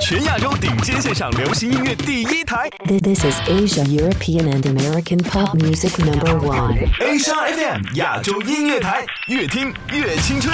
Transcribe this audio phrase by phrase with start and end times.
[0.00, 2.68] 全亚洲顶尖现场流行音乐第一台。
[2.86, 6.76] This is Asia European and American Pop Music Number One。
[7.00, 10.52] Asia FM 亚洲音乐台，越听越青春。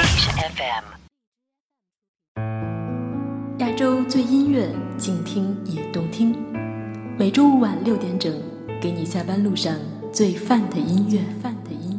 [0.54, 0.84] FM
[3.60, 4.68] 亚洲最音乐，
[4.98, 6.36] 静听也动听。
[7.18, 8.32] 每周五晚六点整，
[8.82, 9.74] 给你下班路上
[10.12, 11.20] 最范的音乐。
[11.42, 11.91] 范的音。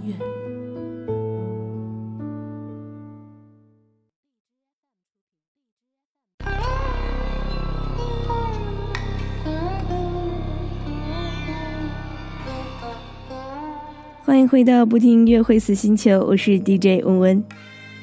[14.47, 17.43] 回到不听音乐会死星球，我是 DJ 温温，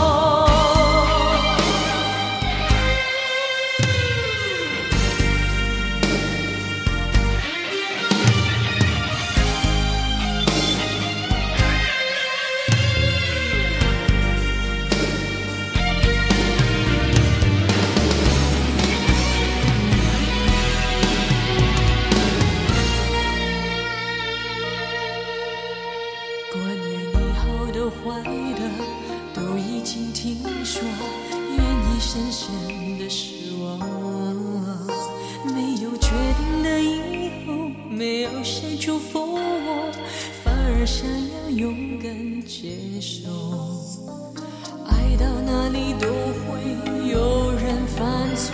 [38.85, 39.39] 祝福我，
[40.43, 42.69] 反而想要勇敢接
[43.01, 43.31] 受。
[44.87, 46.07] 爱到哪里都
[46.43, 48.53] 会有人犯错，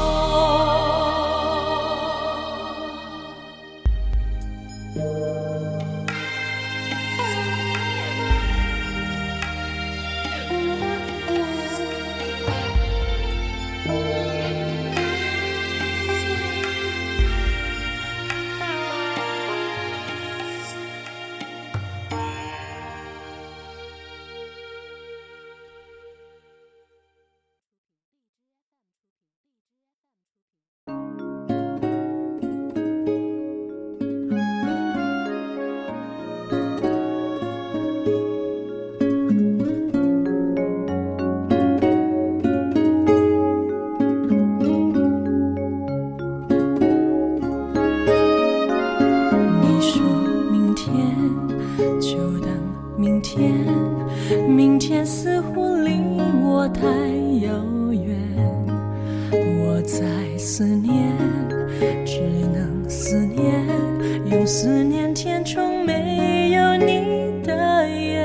[64.38, 68.24] 用思念填充没有你的夜，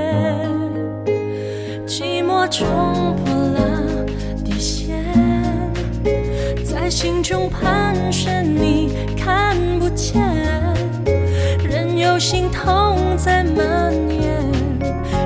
[1.87, 4.05] 寂寞冲破了
[4.45, 4.93] 底线，
[6.63, 10.21] 在心中盘旋，你看不见，
[11.67, 14.37] 任由心痛在蔓延，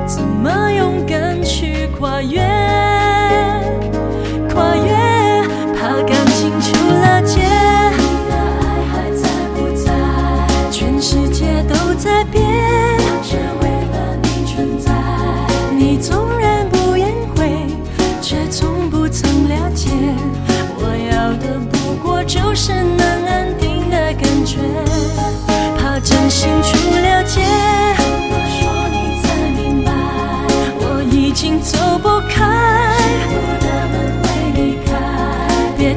[0.05, 2.56] 怎么勇敢去跨越？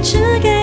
[0.02, 0.59] 只给。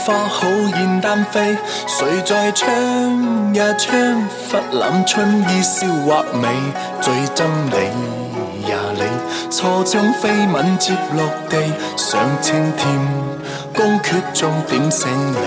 [0.05, 1.57] 花好燕丹飞，
[1.87, 2.67] 谁在窗
[3.55, 3.97] 呀窗
[4.51, 6.47] 忽揽春意笑或美，
[7.01, 9.01] 最憎你呀你，
[9.49, 11.57] 错将飞吻接落地。
[11.97, 12.99] 想清天，
[13.73, 15.37] 公阙中点胜利。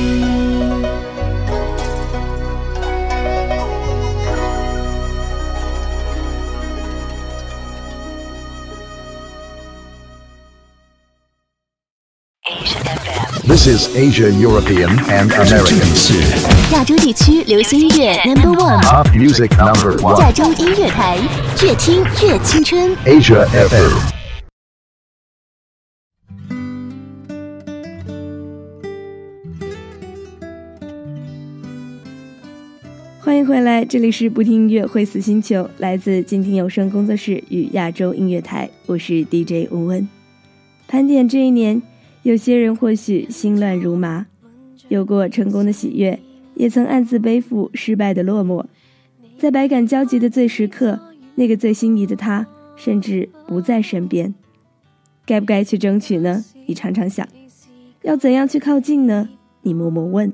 [13.70, 15.28] 是亚洲、欧洲、和美 n
[16.74, 18.84] 亚洲地区流行音乐 Number One，
[20.20, 21.16] 亚洲音乐台，
[21.62, 22.96] 越听越青春。
[23.06, 23.96] Asia FM，
[33.20, 40.10] 欢迎回来，这里是不听音乐会死星球，来自静听有声工作室与亚洲音乐台，我是 DJ 吴温。
[40.88, 41.84] 盘点这一年。
[42.24, 44.26] 有些人或许心乱如麻，
[44.90, 46.20] 有过成功的喜悦，
[46.56, 48.66] 也曾暗自背负失败的落寞，
[49.38, 51.00] 在百感交集的最时刻，
[51.36, 52.46] 那个最心仪的他
[52.76, 54.36] 甚至不在身边，
[55.26, 56.44] 该不该去争取呢？
[56.66, 57.26] 你常常想，
[58.02, 59.30] 要怎样去靠近呢？
[59.62, 60.34] 你默默问。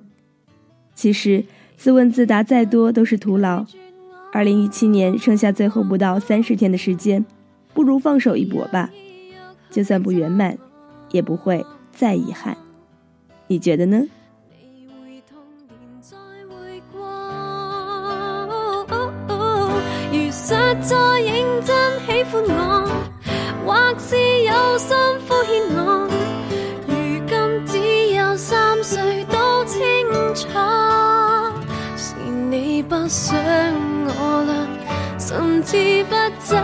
[0.96, 1.44] 其实
[1.78, 3.64] 自问自答再多都是徒劳。
[4.34, 7.24] 二零一七年剩下最后不到三十天的时间，
[7.76, 8.90] 不如放手一搏吧，
[9.70, 10.58] 就算不圆满，
[11.12, 11.64] 也不会。
[11.96, 12.56] 再遗憾
[13.48, 14.02] 你觉得呢
[14.62, 15.38] 你会痛
[15.68, 16.18] 点再
[16.50, 17.00] 会过
[20.12, 20.64] 如实在
[21.22, 21.76] 认真
[22.06, 22.86] 喜欢我
[23.66, 24.94] 或是有心
[25.26, 26.06] 敷衍我
[26.88, 26.94] 如
[27.26, 27.78] 今只
[28.16, 29.82] 有三岁都清
[30.36, 30.48] 楚
[31.96, 32.16] 是
[32.50, 33.36] 你不想
[34.08, 34.12] 我
[34.46, 34.54] 啦
[35.18, 36.56] 甚至不走。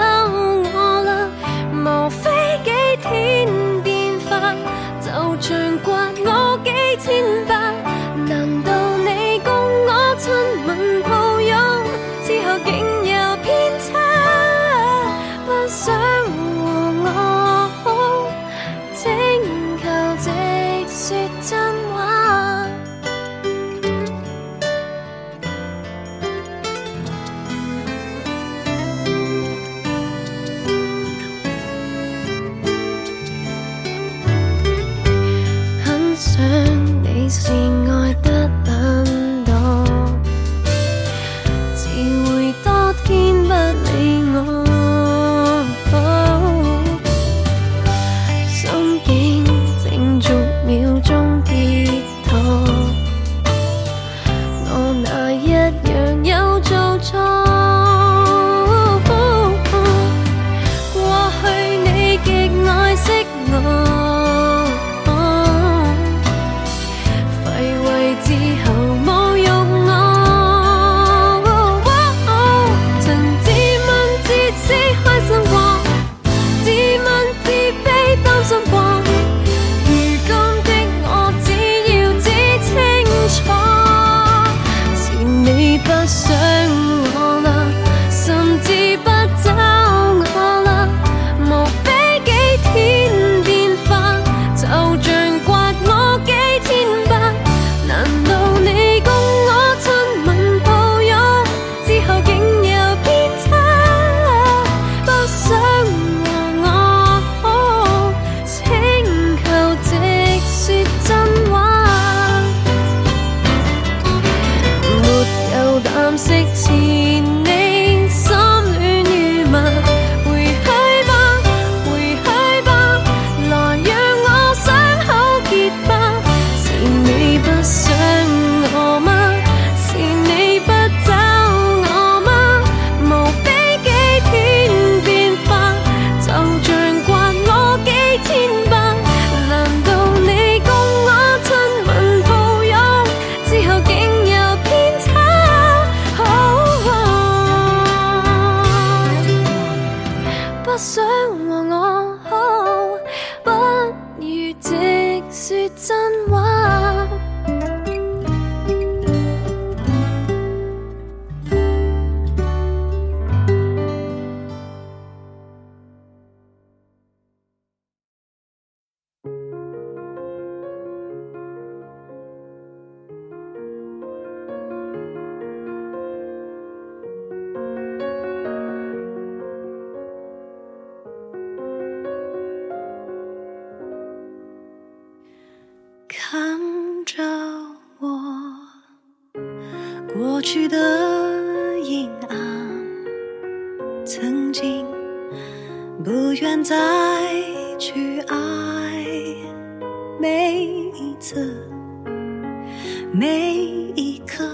[203.14, 203.54] 每
[203.98, 204.46] 一刻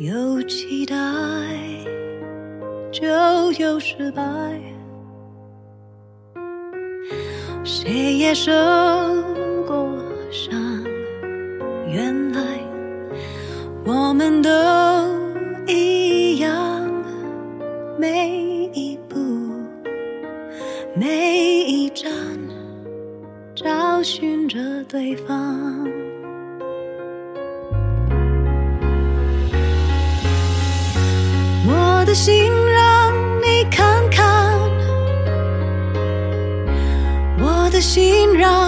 [0.00, 0.96] 有期待，
[2.90, 3.06] 就
[3.60, 4.20] 有失败。
[7.62, 8.50] 谁也受
[9.68, 9.88] 过
[10.32, 10.52] 伤，
[11.88, 12.42] 原来
[13.86, 14.50] 我们都
[15.72, 16.50] 一样。
[18.00, 19.14] 每一步，
[20.96, 22.08] 每一站，
[23.54, 25.99] 找寻着对方。
[32.10, 34.58] 我的心，让你看看。
[37.38, 38.36] 我的心。
[38.36, 38.59] 让。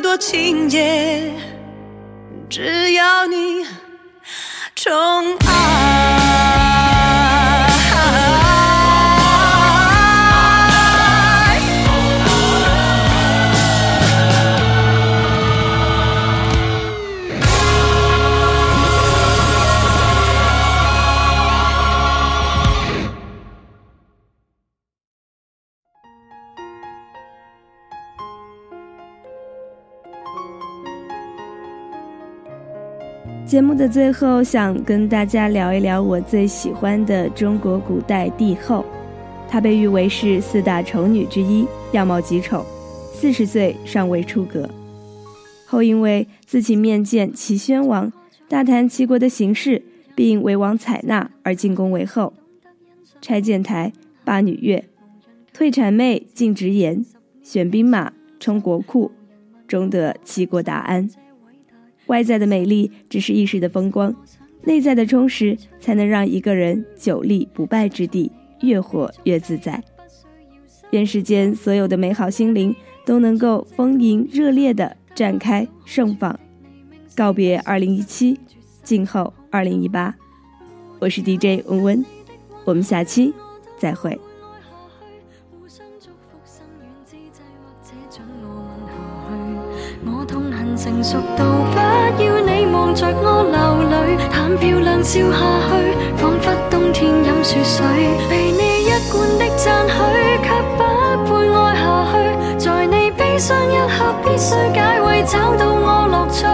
[0.00, 1.30] 多情节，
[2.48, 3.64] 只要你
[4.74, 4.92] 宠
[5.46, 6.19] 爱。
[33.50, 38.84] 节目的最后，想跟大家聊一聊我最喜欢的中国古代帝后。
[39.48, 42.64] 她被誉为是四大丑女之一，样貌极丑，
[43.12, 44.70] 四十岁尚未出阁。
[45.66, 48.12] 后因为自己面见齐宣王，
[48.48, 49.82] 大谈齐国的形势，
[50.14, 52.32] 并为王采纳而进宫为后。
[53.20, 53.92] 拆建台，
[54.24, 54.84] 罢女乐，
[55.52, 57.04] 退谄媚，进直言，
[57.42, 59.10] 选兵马，充国库，
[59.66, 61.10] 终得齐国大安。
[62.10, 64.12] 外在的美丽只是一时的风光，
[64.64, 68.30] 内在的充实才能让一个人久立不败之地，
[68.62, 69.80] 越活越自在。
[70.90, 72.74] 愿世间所有的美好心灵
[73.06, 76.36] 都能够丰盈热烈地绽开盛放。
[77.16, 78.38] 告别二零一七，
[78.82, 80.12] 静候二零一八。
[80.98, 82.04] 我是 DJ 温温，
[82.64, 83.32] 我们下期
[83.78, 84.18] 再会。
[90.04, 90.49] 我痛。
[90.82, 97.84] 成熟到不要你望着我流泪，谈漂亮笑下去，仿佛冬天饮雪水。
[98.30, 102.64] 被你一贯的赞许，却不配爱下去。
[102.64, 106.46] 在你悲伤一刻，必须解围找到我乐趣。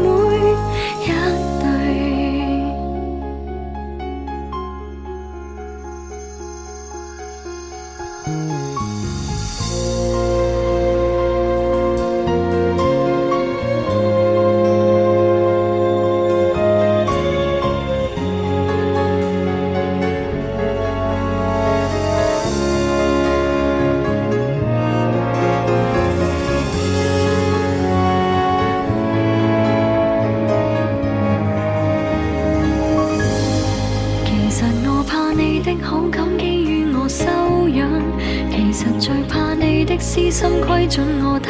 [40.91, 41.49] 准我体